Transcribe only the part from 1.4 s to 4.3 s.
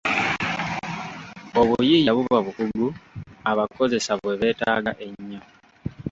Obuyiiya buba bukugu abakozesa